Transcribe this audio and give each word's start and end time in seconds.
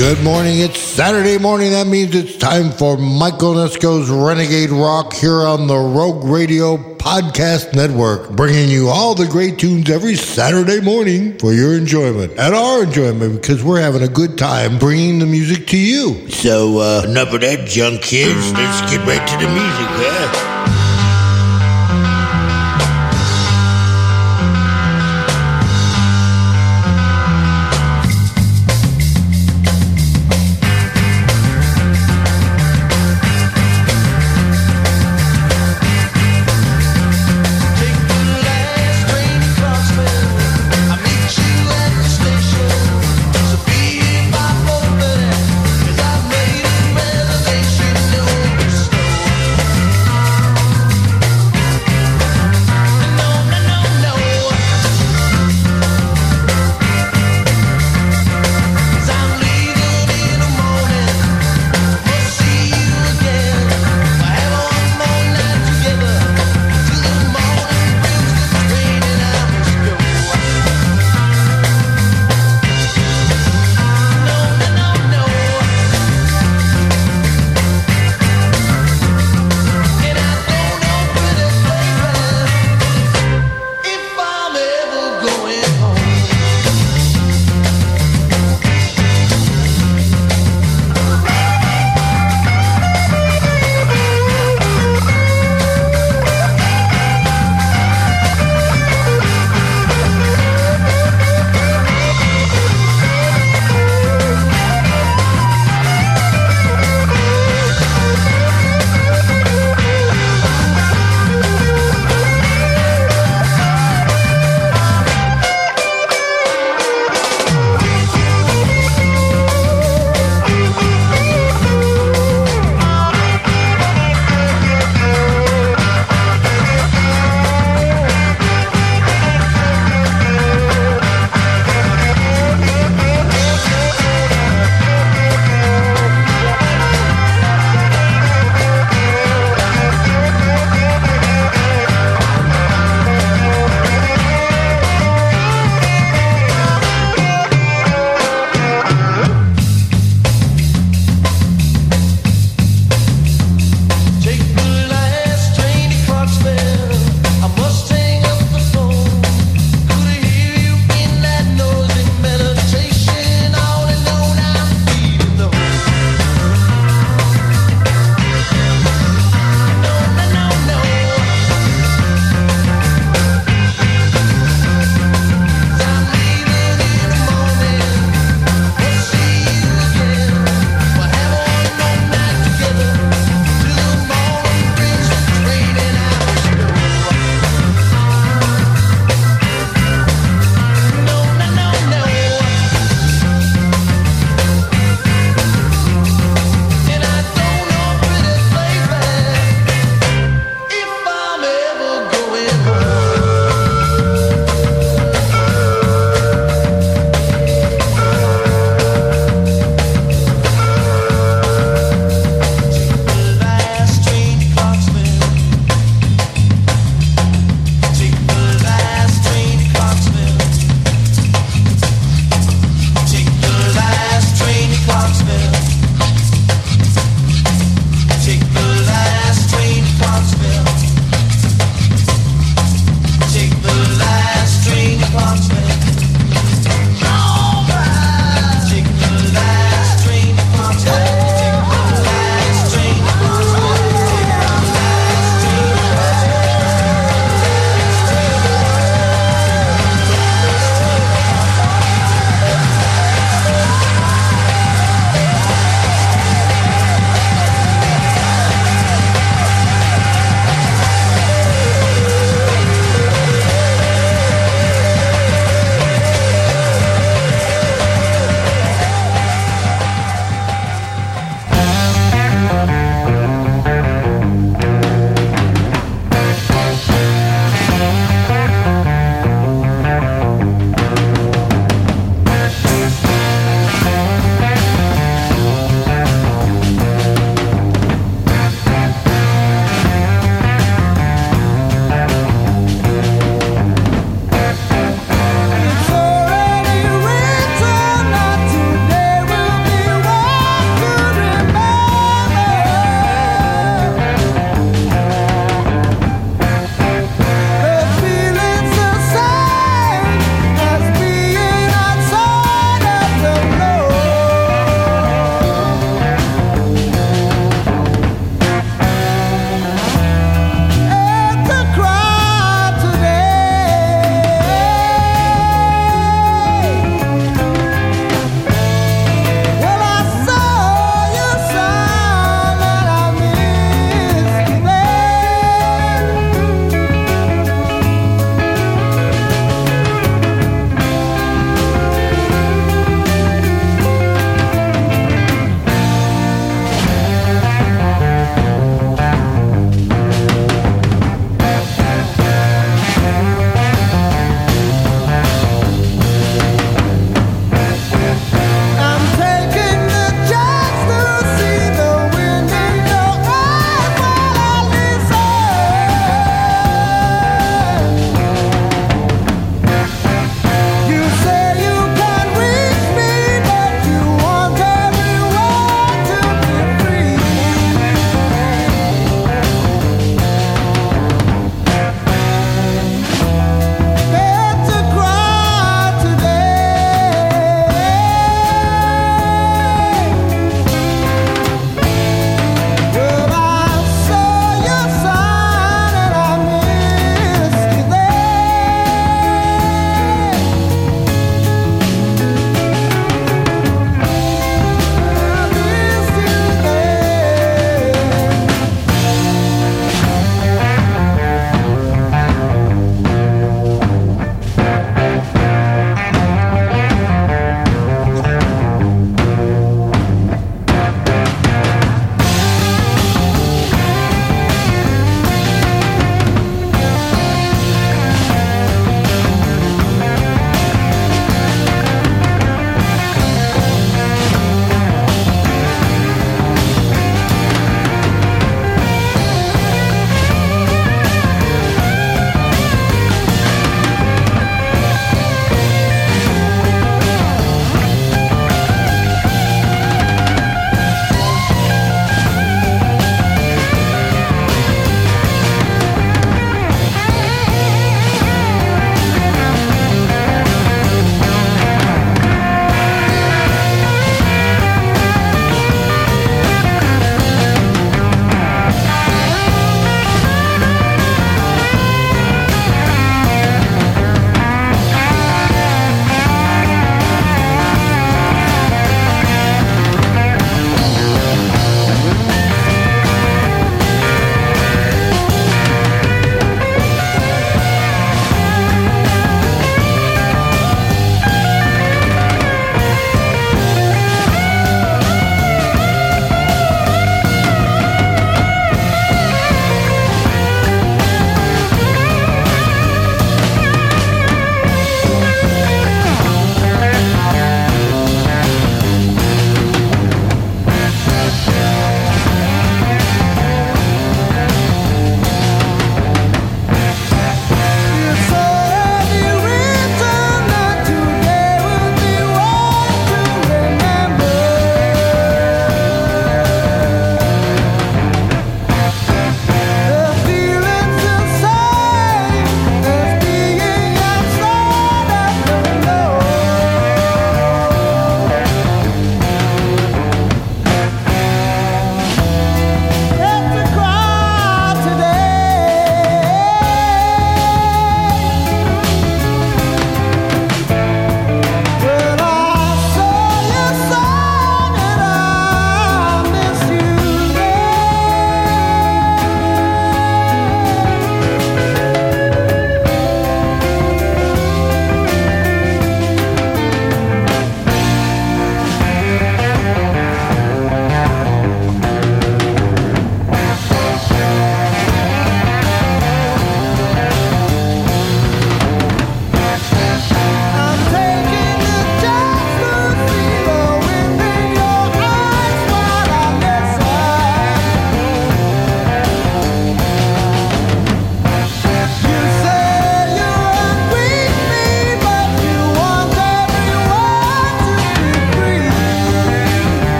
Good 0.00 0.24
morning. 0.24 0.60
It's 0.60 0.80
Saturday 0.80 1.36
morning. 1.36 1.72
That 1.72 1.86
means 1.86 2.14
it's 2.14 2.34
time 2.38 2.70
for 2.70 2.96
Mike 2.96 3.34
Onesko's 3.34 4.08
Renegade 4.08 4.70
Rock 4.70 5.12
here 5.12 5.42
on 5.42 5.66
the 5.66 5.76
Rogue 5.76 6.24
Radio 6.24 6.78
Podcast 6.78 7.74
Network, 7.74 8.30
bringing 8.30 8.70
you 8.70 8.88
all 8.88 9.14
the 9.14 9.26
great 9.26 9.58
tunes 9.58 9.90
every 9.90 10.16
Saturday 10.16 10.80
morning 10.80 11.38
for 11.38 11.52
your 11.52 11.76
enjoyment 11.76 12.32
and 12.38 12.54
our 12.54 12.84
enjoyment 12.84 13.42
because 13.42 13.62
we're 13.62 13.82
having 13.82 14.00
a 14.00 14.08
good 14.08 14.38
time 14.38 14.78
bringing 14.78 15.18
the 15.18 15.26
music 15.26 15.66
to 15.66 15.76
you. 15.76 16.30
So, 16.30 16.78
uh, 16.78 17.02
enough 17.06 17.34
of 17.34 17.42
that 17.42 17.68
junk, 17.68 18.00
kids. 18.00 18.54
Let's 18.54 18.90
get 18.90 19.06
right 19.06 19.28
to 19.28 19.36
the 19.36 19.52
music, 19.52 19.86
huh? 20.00 20.79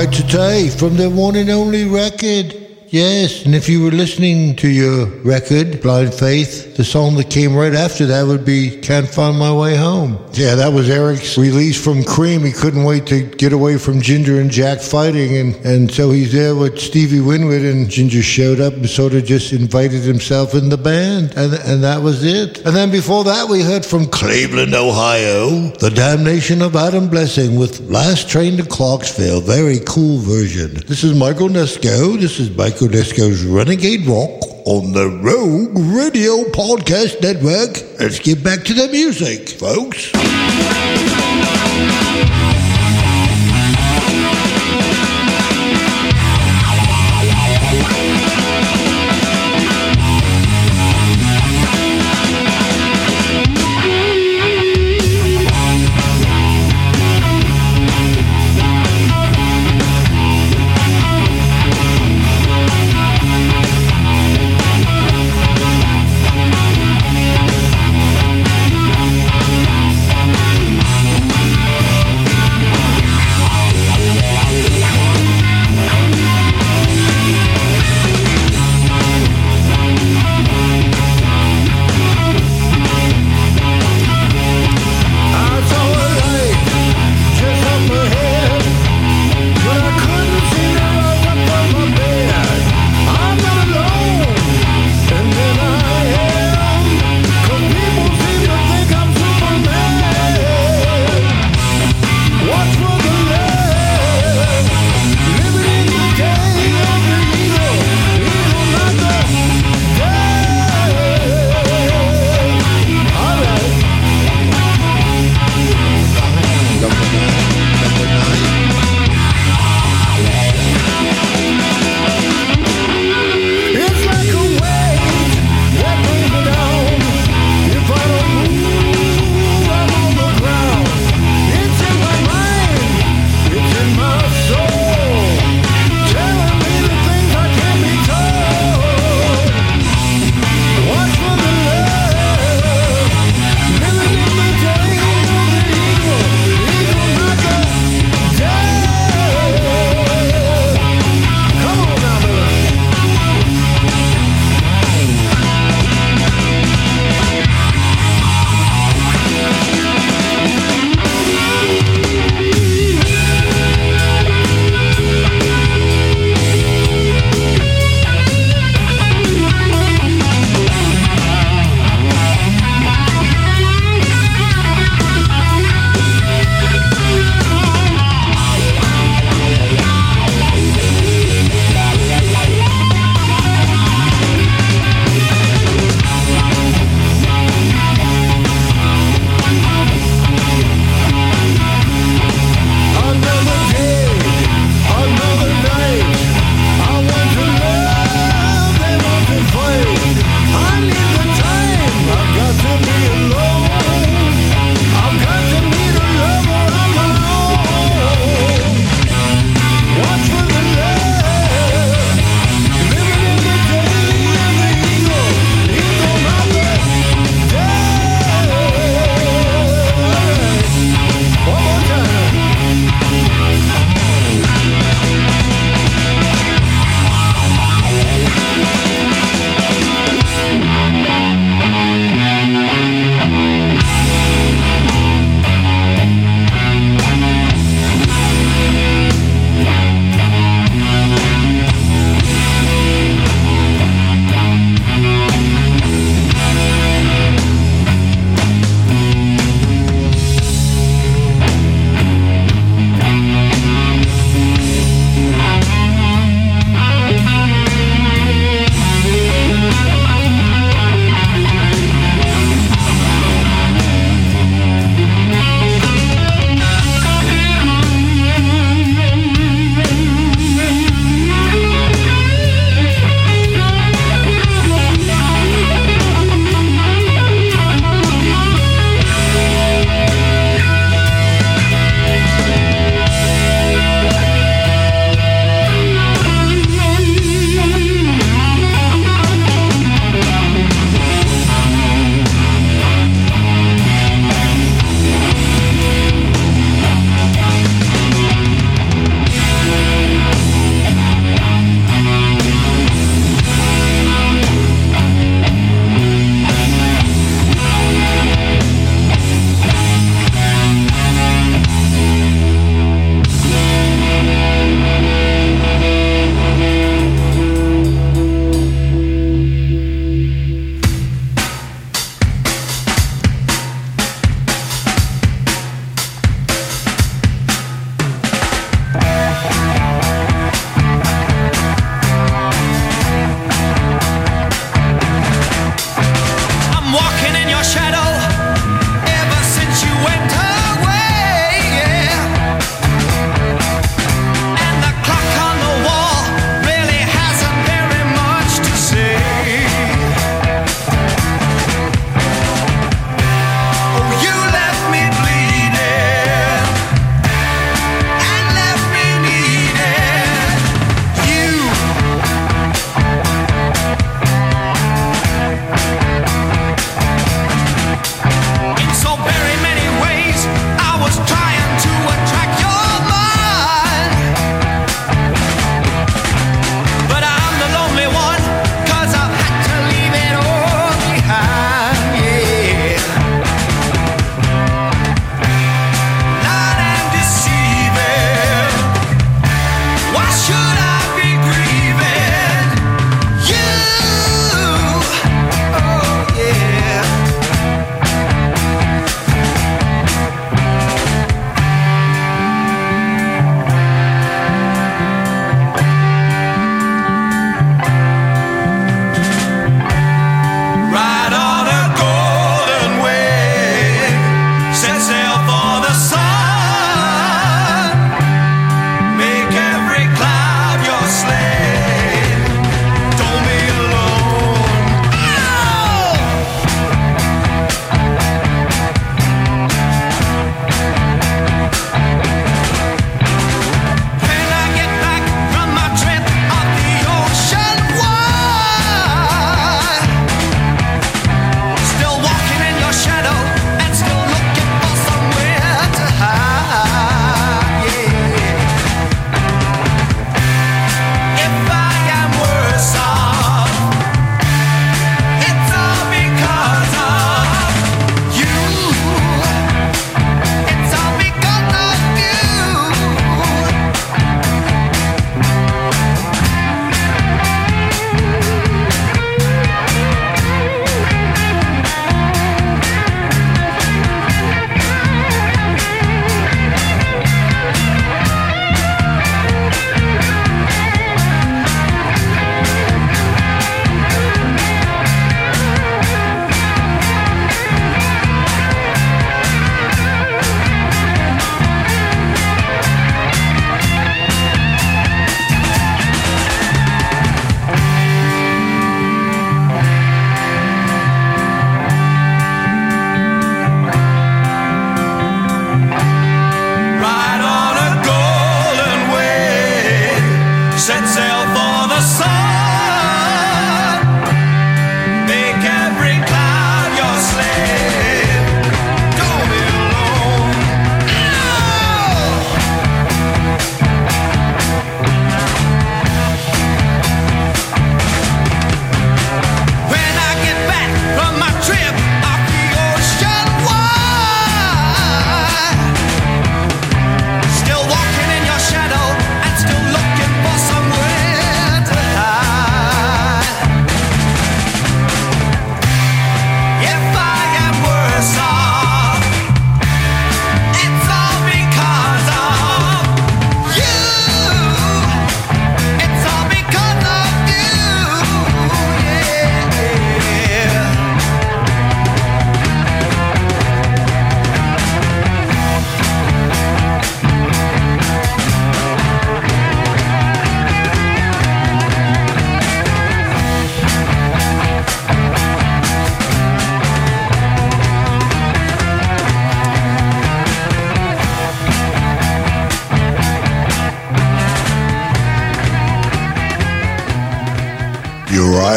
Cry 0.00 0.10
today 0.10 0.70
from 0.70 0.96
their 0.96 1.10
one 1.10 1.36
and 1.36 1.50
only 1.50 1.84
record. 1.84 2.59
Yes, 2.92 3.44
and 3.44 3.54
if 3.54 3.68
you 3.68 3.84
were 3.84 3.92
listening 3.92 4.56
to 4.56 4.68
your 4.68 5.06
record, 5.22 5.80
Blind 5.80 6.12
Faith, 6.12 6.76
the 6.76 6.82
song 6.82 7.14
that 7.18 7.30
came 7.30 7.54
right 7.54 7.72
after 7.72 8.04
that 8.06 8.26
would 8.26 8.44
be 8.44 8.80
Can't 8.80 9.06
Find 9.06 9.38
My 9.38 9.52
Way 9.52 9.76
Home. 9.76 10.18
Yeah, 10.32 10.56
that 10.56 10.72
was 10.72 10.90
Eric's 10.90 11.38
release 11.38 11.80
from 11.80 12.02
Cream. 12.02 12.40
He 12.40 12.50
couldn't 12.50 12.82
wait 12.82 13.06
to 13.06 13.22
get 13.22 13.52
away 13.52 13.78
from 13.78 14.00
Ginger 14.00 14.40
and 14.40 14.50
Jack 14.50 14.80
fighting, 14.80 15.36
and, 15.36 15.54
and 15.64 15.88
so 15.88 16.10
he's 16.10 16.32
there 16.32 16.56
with 16.56 16.80
Stevie 16.80 17.20
Winwood, 17.20 17.62
and 17.62 17.88
Ginger 17.88 18.22
showed 18.22 18.58
up 18.60 18.72
and 18.72 18.90
sort 18.90 19.14
of 19.14 19.24
just 19.24 19.52
invited 19.52 20.02
himself 20.02 20.56
in 20.56 20.68
the 20.68 20.76
band, 20.76 21.34
and, 21.36 21.54
and 21.54 21.84
that 21.84 22.02
was 22.02 22.24
it. 22.24 22.58
And 22.66 22.74
then 22.74 22.90
before 22.90 23.22
that, 23.22 23.48
we 23.48 23.62
heard 23.62 23.86
from 23.86 24.06
Cleveland, 24.06 24.74
Ohio, 24.74 25.68
The 25.78 25.90
Damnation 25.90 26.60
of 26.60 26.74
Adam 26.74 27.08
Blessing 27.08 27.56
with 27.56 27.88
Last 27.88 28.28
Train 28.28 28.56
to 28.56 28.64
Clarksville. 28.64 29.42
Very 29.42 29.78
cool 29.86 30.18
version. 30.18 30.74
This 30.88 31.04
is 31.04 31.16
Mike 31.16 31.36
Onesko. 31.36 32.18
This 32.18 32.40
is 32.40 32.50
Mike 32.56 32.79
Onesko's 32.80 33.44
Renegade 33.44 34.06
Rock 34.06 34.40
on 34.64 34.92
the 34.92 35.06
Rogue 35.22 35.76
Radio 35.94 36.44
Podcast 36.50 37.20
Network. 37.20 37.76
Let's 38.00 38.18
get 38.18 38.42
back 38.42 38.64
to 38.64 38.72
the 38.72 38.88
music, 38.88 39.50
folks. 39.50 40.10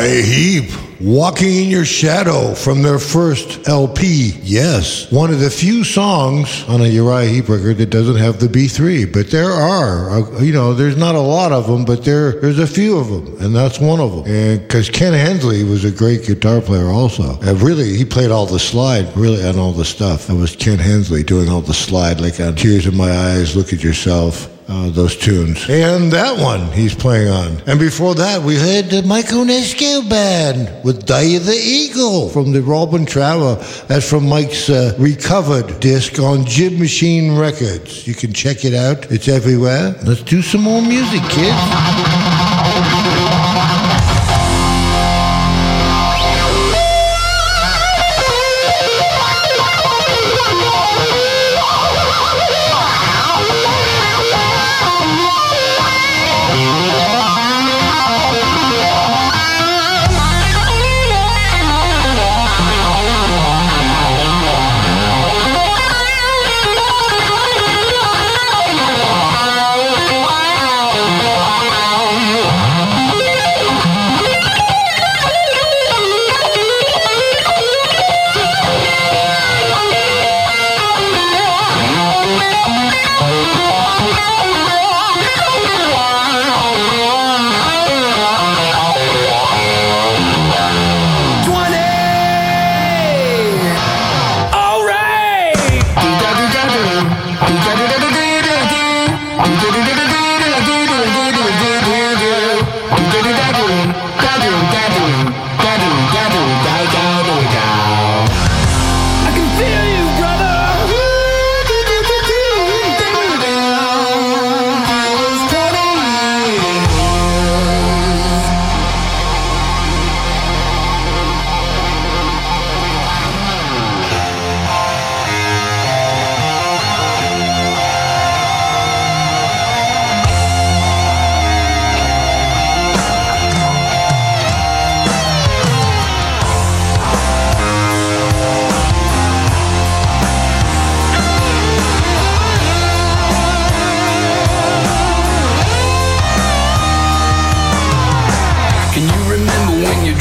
Uriah 0.03 0.21
Heep. 0.21 0.71
Walking 0.99 1.55
in 1.55 1.69
Your 1.69 1.85
Shadow 1.85 2.53
from 2.55 2.81
their 2.81 2.99
first 2.99 3.69
LP. 3.69 4.33
Yes, 4.43 5.09
one 5.09 5.31
of 5.31 5.39
the 5.39 5.49
few 5.49 5.85
songs 5.85 6.65
on 6.67 6.81
a 6.81 6.87
Uriah 6.87 7.29
Heep 7.29 7.47
record 7.47 7.77
that 7.77 7.89
doesn't 7.89 8.17
have 8.17 8.37
the 8.37 8.47
B3, 8.47 9.13
but 9.13 9.31
there 9.31 9.51
are. 9.51 10.09
Uh, 10.09 10.41
you 10.41 10.51
know, 10.51 10.73
there's 10.73 10.97
not 10.97 11.15
a 11.15 11.21
lot 11.21 11.53
of 11.53 11.67
them, 11.67 11.85
but 11.85 12.03
there 12.03 12.33
there's 12.41 12.59
a 12.59 12.67
few 12.67 12.97
of 12.97 13.07
them, 13.07 13.41
and 13.41 13.55
that's 13.55 13.79
one 13.79 14.01
of 14.01 14.11
them. 14.11 14.25
And 14.25 14.61
because 14.61 14.89
Ken 14.89 15.13
Hensley 15.13 15.63
was 15.63 15.85
a 15.85 15.91
great 15.91 16.25
guitar 16.25 16.59
player 16.59 16.87
also. 16.87 17.39
And 17.39 17.61
really, 17.61 17.95
he 17.95 18.03
played 18.03 18.29
all 18.29 18.45
the 18.45 18.59
slide, 18.59 19.15
really, 19.15 19.41
on 19.45 19.57
all 19.57 19.71
the 19.71 19.85
stuff. 19.85 20.27
That 20.27 20.35
was 20.35 20.53
Ken 20.53 20.79
Hensley 20.79 21.23
doing 21.23 21.47
all 21.47 21.61
the 21.61 21.73
slide, 21.73 22.19
like 22.19 22.41
on 22.41 22.55
Tears 22.55 22.87
in 22.87 22.97
My 22.97 23.11
Eyes, 23.11 23.55
Look 23.55 23.71
at 23.71 23.81
Yourself 23.81 24.52
uh, 24.67 24.89
those 24.89 25.15
tunes. 25.15 25.69
And 25.69 26.11
that 26.11 26.39
one 26.39 26.71
he's 26.71 26.95
playing 26.95 27.29
on. 27.29 27.61
And 27.67 27.79
before 27.79 28.15
that, 28.15 28.41
we 28.41 28.55
heard 28.55 28.89
the 28.89 29.03
Mike 29.03 29.27
Onesko 29.27 30.09
Band 30.09 30.83
with 30.83 31.05
Die 31.05 31.37
the 31.39 31.53
Eagle 31.55 32.29
from 32.29 32.51
the 32.51 32.61
Robin 32.61 33.05
Trower. 33.05 33.55
That's 33.87 34.09
from 34.09 34.27
Mike's 34.27 34.69
uh, 34.69 34.95
recovered 34.97 35.79
disc 35.79 36.19
on 36.19 36.45
Jib 36.45 36.73
Machine 36.79 37.35
Records. 37.35 38.07
You 38.07 38.13
can 38.13 38.33
check 38.33 38.65
it 38.65 38.73
out. 38.73 39.11
It's 39.11 39.27
everywhere. 39.27 39.95
Let's 40.03 40.23
do 40.23 40.41
some 40.41 40.61
more 40.61 40.81
music, 40.81 41.21
kids. 41.29 42.02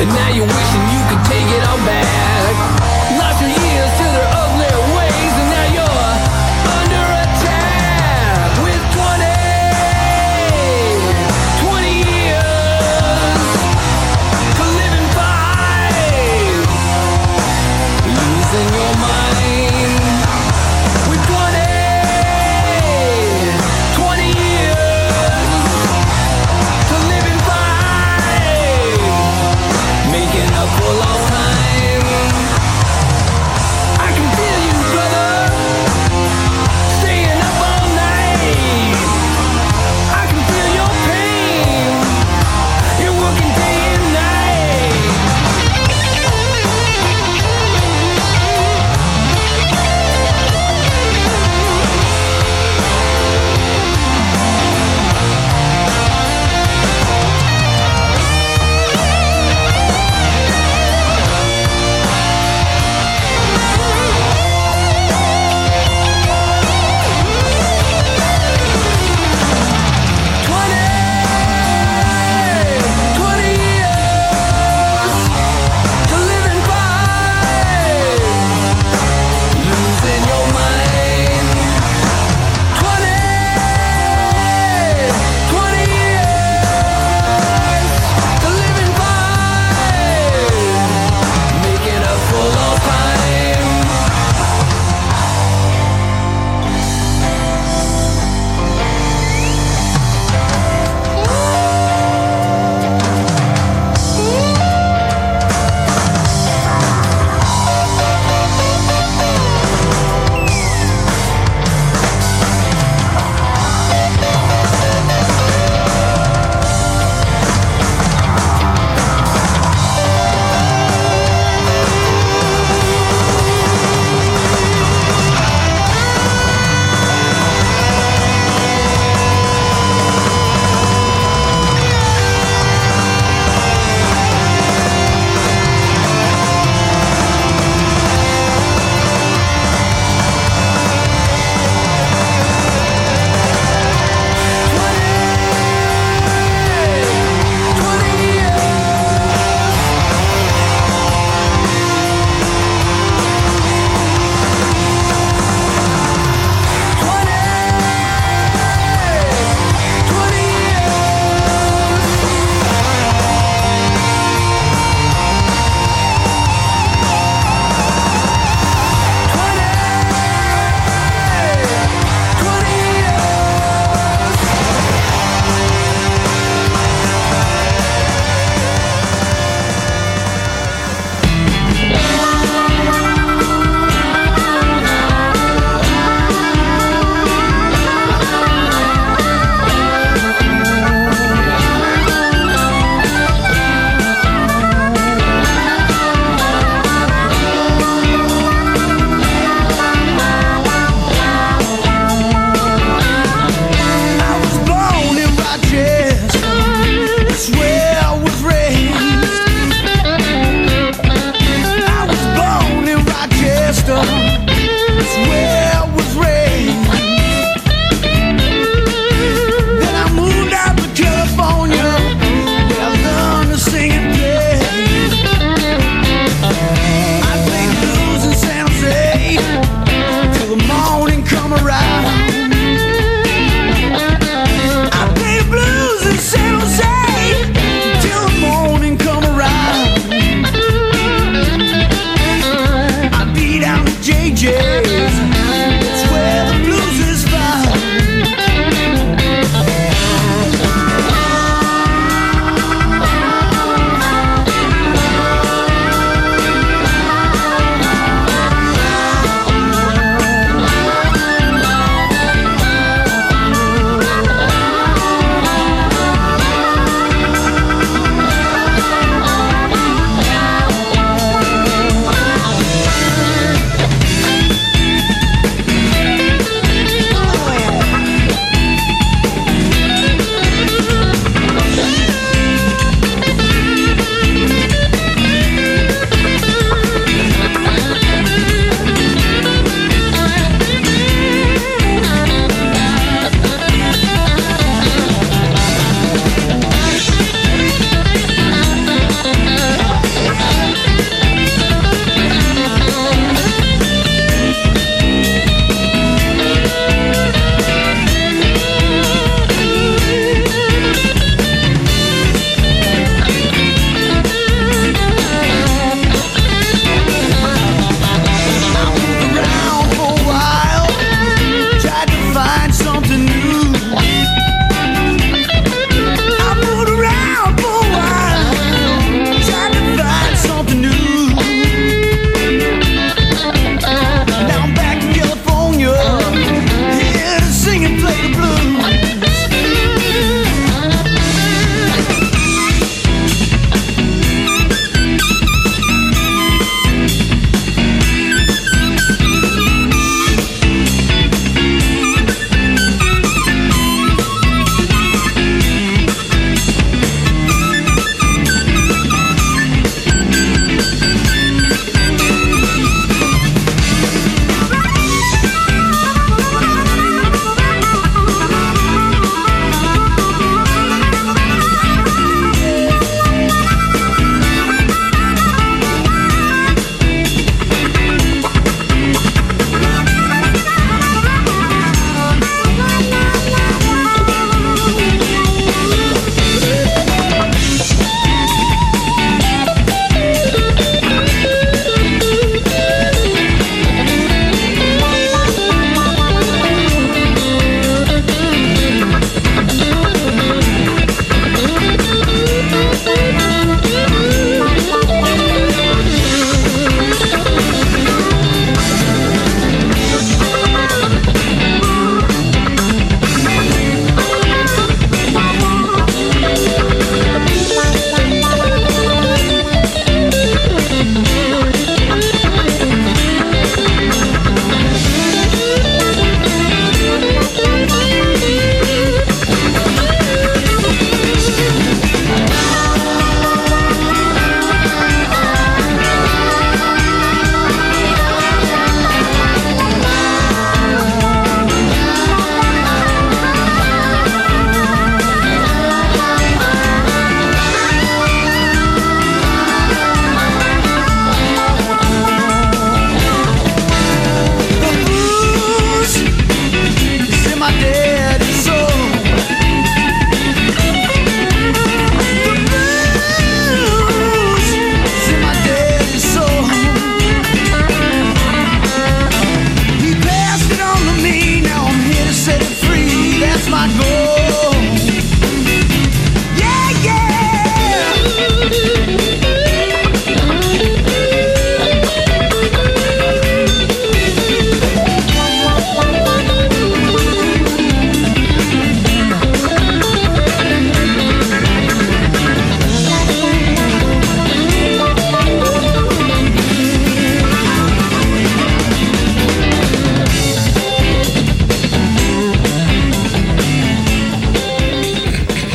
And 0.00 0.08
now 0.10 0.28
you're 0.28 0.46
wishing 0.46 0.87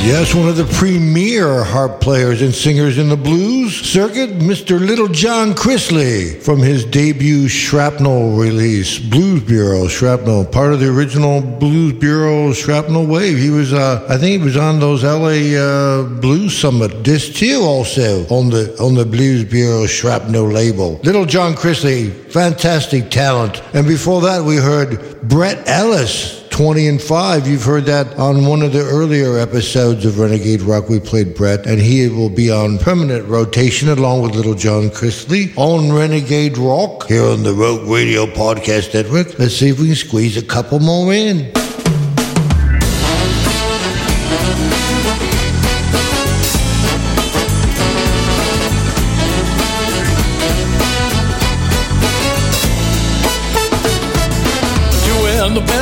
Yes, 0.06 0.36
one 0.36 0.50
of 0.50 0.58
the 0.58 0.66
premier 0.66 1.64
harp 1.64 2.02
players 2.02 2.42
and 2.42 2.54
singers 2.54 2.98
in 2.98 3.08
the 3.08 3.16
blues 3.16 3.74
circuit, 3.74 4.32
Mr. 4.32 4.78
Little 4.78 5.08
John 5.08 5.54
Chrisley, 5.54 6.44
from 6.44 6.60
his 6.60 6.84
debut 6.84 7.48
Shrapnel 7.48 8.36
release, 8.36 9.00
Blues 9.00 9.42
Bureau 9.44 9.88
Shrapnel, 9.88 10.44
part 10.44 10.74
of 10.74 10.82
the 10.82 10.90
original 10.90 11.40
Blues 11.40 11.94
Bureau 11.94 12.52
Shrapnel 12.52 13.08
wave. 13.08 13.38
He 13.38 13.50
was, 13.50 13.72
uh, 13.72 14.06
I 14.10 14.18
think, 14.18 14.42
he 14.42 14.46
was 14.46 14.58
on 14.58 14.82
those 14.82 15.06
LA 15.06 15.58
uh, 15.58 16.04
Blues 16.20 16.56
Summit 16.56 17.02
discs 17.04 17.40
too, 17.40 17.62
also 17.62 18.28
on 18.28 18.50
the 18.50 18.76
on 18.82 18.96
the 18.96 19.06
Blues 19.06 19.46
Bureau 19.46 19.86
Shrapnel 19.86 20.48
label. 20.52 21.00
Little 21.04 21.26
John 21.26 21.54
Chrisley, 21.54 22.12
fantastic 22.30 23.10
talent, 23.10 23.64
and 23.74 23.88
before 23.88 24.20
that 24.20 24.44
we 24.44 24.58
heard 24.58 25.22
Brett 25.30 25.66
Ellis 25.66 26.43
20 26.54 26.88
and 26.88 27.02
5. 27.02 27.48
You've 27.48 27.64
heard 27.64 27.86
that 27.86 28.16
on 28.20 28.46
one 28.46 28.62
of 28.62 28.74
the 28.74 28.84
earlier 28.84 29.40
episodes 29.40 30.06
of 30.06 30.20
Renegade 30.20 30.62
Rock. 30.62 30.88
We 30.88 31.00
played 31.00 31.34
Brett, 31.34 31.66
and 31.66 31.82
he 31.82 32.08
will 32.10 32.30
be 32.30 32.52
on 32.52 32.78
permanent 32.78 33.28
rotation 33.28 33.90
along 33.90 34.22
with 34.22 34.36
Little 34.36 34.54
John 34.54 34.92
Chrisley 34.92 35.52
on 35.58 35.92
Renegade 35.92 36.60
Rock 36.60 37.08
here 37.08 37.26
on 37.26 37.42
the 37.42 37.54
Rogue 37.54 37.90
Radio 37.90 38.28
Podcast 38.28 38.94
Network. 38.94 39.40
Let's 39.40 39.56
see 39.56 39.70
if 39.70 39.80
we 39.80 39.88
can 39.88 39.96
squeeze 39.96 40.38
a 40.38 40.46
couple 40.46 40.80
more 40.80 41.12
in. 41.12 41.52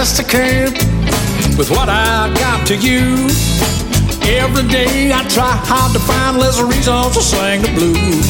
Best 0.02 0.20
I 0.20 0.24
can 0.24 0.74
with 1.60 1.70
what 1.70 1.88
I 1.88 2.34
got 2.34 2.66
to 2.70 2.76
you. 2.76 3.30
Every 4.26 4.66
day 4.68 5.14
I 5.14 5.22
try 5.30 5.54
hard 5.70 5.94
to 5.94 6.00
find 6.00 6.40
less 6.40 6.58
reasons 6.60 7.14
to 7.14 7.22
sing 7.22 7.62
the 7.62 7.70
blues. 7.78 8.26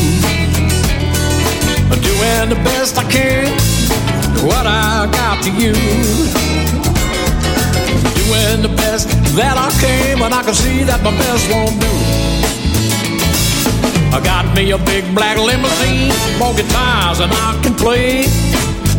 I'm 1.87 2.01
doing 2.03 2.49
the 2.51 2.59
best 2.67 2.97
I 2.97 3.07
can 3.07 3.55
with 4.33 4.43
what 4.43 4.67
I 4.67 5.07
got 5.15 5.39
to 5.47 5.51
you. 5.55 5.71
Doing 8.19 8.59
the 8.67 8.73
best 8.75 9.07
that 9.39 9.55
I 9.55 9.71
can, 9.79 10.19
but 10.19 10.33
I 10.33 10.43
can 10.43 10.53
see 10.53 10.83
that 10.83 10.99
my 11.07 11.15
best 11.23 11.47
won't 11.47 11.79
do. 11.79 11.93
I 14.11 14.19
got 14.19 14.43
me 14.57 14.71
a 14.71 14.77
big 14.77 15.07
black 15.15 15.37
limousine, 15.37 16.11
more 16.37 16.53
guitars 16.53 17.19
than 17.19 17.31
I 17.31 17.57
can 17.63 17.73
play. 17.75 18.27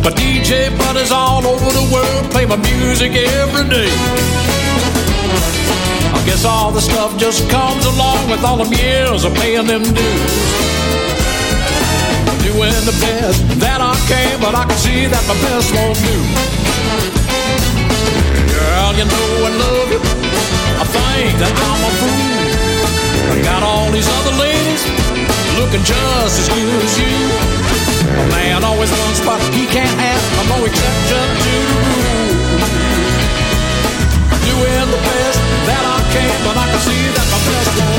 My 0.03 0.11
DJ 0.11 0.67
buddies 0.77 1.11
all 1.13 1.47
over 1.47 1.71
the 1.71 1.87
world 1.87 2.29
play 2.29 2.45
my 2.45 2.57
music 2.57 3.15
every 3.15 3.63
day. 3.69 3.87
I 6.11 6.19
guess 6.25 6.43
all 6.43 6.71
the 6.71 6.81
stuff 6.81 7.17
just 7.17 7.49
comes 7.49 7.85
along 7.85 8.29
with 8.29 8.43
all 8.43 8.57
them 8.57 8.73
years 8.73 9.23
of 9.23 9.33
paying 9.35 9.65
them 9.65 9.83
dues. 9.83 10.33
Doing 12.43 12.83
the 12.83 12.97
best 12.99 13.47
that 13.63 13.79
I 13.79 13.95
can, 14.11 14.43
but 14.43 14.53
I 14.53 14.67
can 14.67 14.75
see 14.75 15.07
that 15.07 15.23
my 15.23 15.39
best 15.39 15.71
won't 15.71 15.95
do. 15.95 16.19
Girl, 18.51 18.91
you 18.99 19.07
know 19.07 19.29
I 19.47 19.51
love 19.55 19.87
you. 19.87 20.01
I 20.83 20.85
think 20.85 21.31
that 21.39 21.55
I'm 21.55 21.79
a 21.79 21.91
fool. 22.03 22.43
I 23.31 23.35
got 23.39 23.63
all 23.63 23.87
these 23.95 24.09
other 24.19 24.35
ladies 24.35 24.83
looking 25.55 25.83
just 25.87 26.43
as 26.43 26.47
good 26.51 26.83
as 26.83 26.99
you. 26.99 27.62
A 28.13 28.25
man 28.29 28.63
always 28.63 28.91
wants 28.91 29.19
what 29.25 29.41
he 29.53 29.65
can't 29.65 29.97
have. 29.99 30.21
I'm 30.39 30.47
no 30.49 30.65
exception 30.65 31.25
to 31.43 31.53
the 31.69 31.77
rule. 31.81 32.33
Doing 34.45 34.87
the 34.93 35.01
best 35.07 35.39
that 35.69 35.83
I 35.95 35.99
can, 36.13 36.35
but 36.45 36.55
I 36.57 36.65
can 36.69 36.81
see 36.85 37.03
that 37.15 37.27
my 37.33 37.39
best 37.47 37.92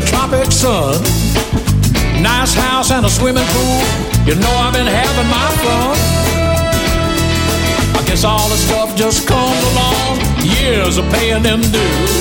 the 0.00 0.06
tropic 0.06 0.52
sun. 0.52 1.00
Nice 2.20 2.52
house 2.52 2.90
and 2.90 3.06
a 3.06 3.08
swimming 3.08 3.48
pool. 3.48 3.80
You 4.28 4.34
know 4.36 4.52
I've 4.60 4.74
been 4.74 4.86
having 4.86 5.28
my 5.32 5.48
fun. 5.64 5.96
I 7.96 8.04
guess 8.04 8.22
all 8.22 8.46
the 8.50 8.60
stuff 8.60 8.94
just 8.94 9.26
comes 9.26 9.62
along. 9.72 10.20
Years 10.44 10.98
of 10.98 11.08
paying 11.16 11.42
them 11.42 11.62
dues. 11.62 12.12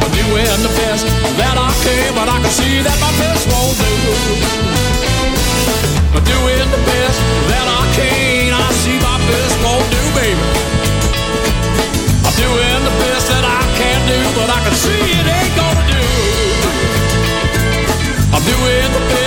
I'm 0.00 0.12
doing 0.16 0.60
the 0.64 0.72
best 0.80 1.04
that 1.36 1.56
I 1.60 1.70
can, 1.84 2.08
but 2.16 2.26
I 2.26 2.40
can 2.40 2.52
see 2.60 2.80
that 2.80 2.98
my 3.04 3.12
best 3.20 3.44
won't 3.52 3.76
do. 3.76 3.92
I'm 6.16 6.24
doing 6.24 6.68
the 6.72 6.82
best 6.88 7.18
that 7.52 7.66
I 7.68 7.82
can. 7.96 8.31
Doing 18.44 18.92
the 18.92 19.21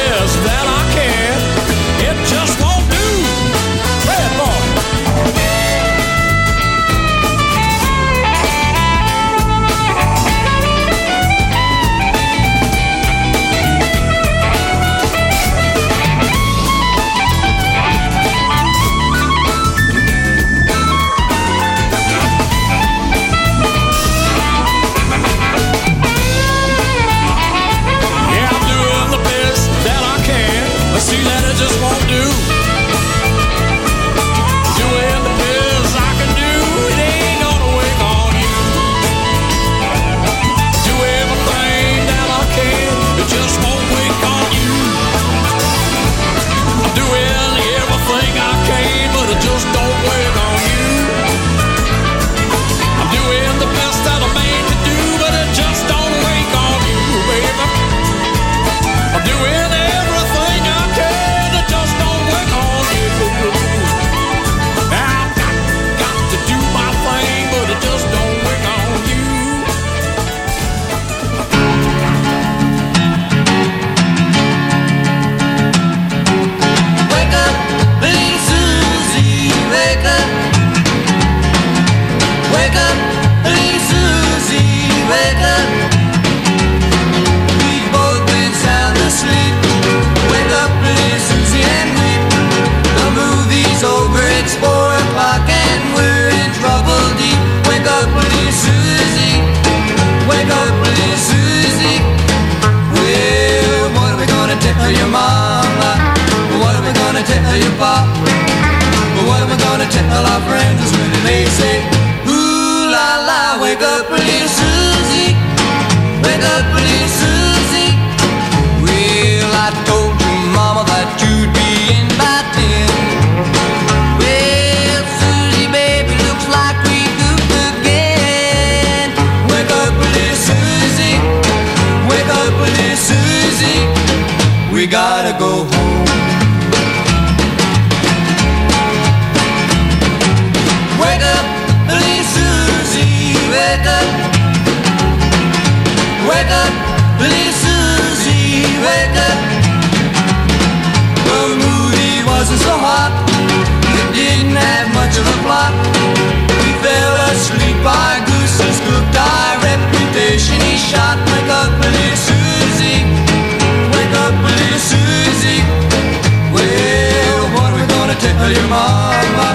tell 168.37 168.51
your 168.51 168.67
mama? 168.67 169.47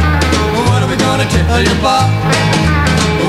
What 0.68 0.83
are 0.83 0.91
we 0.91 0.97
gonna 0.97 1.26
tell 1.28 1.62
your 1.62 1.78
pop? 1.85 2.09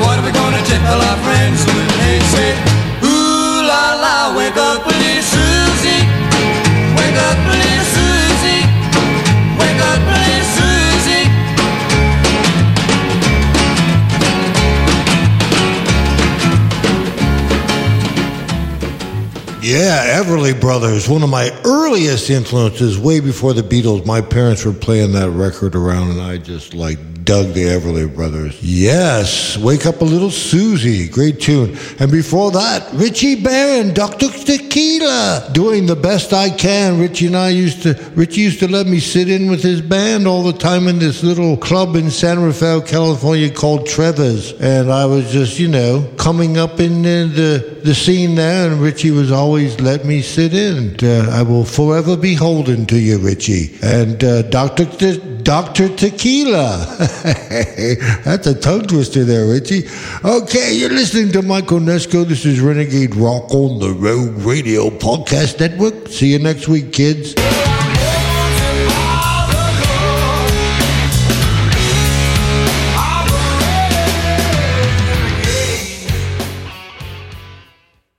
What 0.04 0.20
are 0.20 0.26
we 0.26 0.32
gonna 0.32 0.64
tell 0.64 1.00
our 1.10 1.18
friends 1.26 1.60
when 1.66 1.88
they 2.02 2.18
say, 2.34 2.50
Ooh 3.04 3.62
la 3.70 3.84
la, 4.04 4.16
wake 4.38 4.58
up, 4.58 4.86
Yeah, 19.72 20.22
Everly 20.22 20.60
Brothers, 20.60 21.08
one 21.08 21.24
of 21.24 21.30
my 21.30 21.50
earliest 21.64 22.30
influences, 22.30 23.00
way 23.00 23.22
before 23.22 23.54
the 23.54 23.62
Beatles. 23.62 24.06
My 24.06 24.20
parents 24.20 24.66
were 24.66 24.74
playing 24.74 25.14
that 25.14 25.30
record 25.30 25.76
around, 25.76 26.12
and 26.12 26.22
I 26.22 26.40
just 26.40 26.74
like 26.74 27.00
dug 27.24 27.54
the 27.54 27.64
Everly 27.66 28.14
Brothers. 28.14 28.62
Yes, 28.62 29.58
Wake 29.58 29.86
Up 29.86 30.02
a 30.02 30.04
Little 30.04 30.32
Susie, 30.32 31.08
great 31.08 31.40
tune. 31.40 31.78
And 32.00 32.12
before 32.12 32.52
that, 32.52 32.90
Richie 32.94 33.42
Barron, 33.42 33.94
Dr. 33.94 34.30
Tequila, 34.30 35.50
doing 35.52 35.86
the 35.86 35.96
best 35.96 36.34
I 36.34 36.50
can. 36.50 37.00
Richie 37.00 37.28
and 37.28 37.38
I 37.38 37.50
used 37.50 37.84
to, 37.84 37.94
Richie 38.16 38.42
used 38.42 38.60
to 38.60 38.68
let 38.68 38.88
me 38.88 39.00
sit 39.00 39.30
in 39.30 39.50
with 39.50 39.62
his 39.62 39.82
band 39.82 40.28
all 40.28 40.44
the 40.44 40.54
time 40.54 40.88
in 40.88 41.00
this 41.00 41.24
little 41.24 41.58
club 41.58 41.96
in 41.96 42.10
San 42.10 42.42
Rafael, 42.42 42.82
California 42.82 43.50
called 43.50 43.88
Trevor's. 43.88 44.54
And 44.54 44.92
I 44.92 45.06
was 45.06 45.32
just, 45.32 45.60
you 45.60 45.68
know, 45.68 46.10
coming 46.18 46.58
up 46.58 46.80
in 46.80 47.02
the, 47.02 47.32
the, 47.34 47.82
the 47.84 47.96
scene 47.96 48.36
there, 48.36 48.72
and 48.72 48.82
Richie 48.82 49.12
was 49.12 49.32
always 49.32 49.80
let 49.80 50.06
me 50.06 50.22
sit 50.22 50.54
in. 50.54 50.96
Uh, 51.04 51.30
I 51.32 51.44
will 51.44 51.66
forever 51.66 52.18
be 52.18 52.34
holden 52.34 52.86
to 52.88 53.00
you, 53.00 53.18
Richie. 53.20 53.78
And 53.82 54.24
uh, 54.24 54.44
Dr. 54.44 54.86
Te- 54.86 55.31
Dr. 55.44 55.90
Tequila. 55.96 56.86
That's 58.24 58.48
a 58.48 58.60
tongue 58.60 58.84
twister 58.84 59.24
there, 59.24 59.48
Richie. 59.48 59.88
Okay, 60.24 60.74
you're 60.74 60.90
listening 60.90 61.32
to 61.34 61.42
Mike 61.42 61.66
Onesko. 61.66 62.26
This 62.26 62.46
is 62.46 62.60
Renegade 62.60 63.16
Rock 63.16 63.54
on 63.54 63.80
the 63.80 63.92
Rogue 63.94 64.38
Radio 64.46 64.90
Podcast 64.90 65.60
Network. 65.60 66.08
See 66.08 66.32
you 66.32 66.40
next 66.40 66.68
week, 66.68 66.92
kids. 66.94 67.34